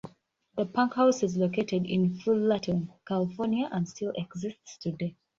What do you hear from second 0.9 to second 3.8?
house is located in Fullerton, California